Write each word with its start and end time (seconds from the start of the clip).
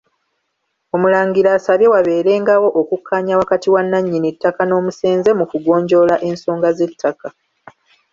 Omulangira 0.95 1.49
asabye 1.57 1.87
wabeerengawo 1.93 2.67
okukkaanya 2.81 3.33
wakati 3.41 3.67
wa 3.73 3.81
nannyini 3.83 4.29
ttaka 4.35 4.61
n'omusenze 4.65 5.29
mu 5.39 5.45
kugonjoola 5.51 6.15
ensonga 6.29 6.69
z'ettaka. 6.77 7.27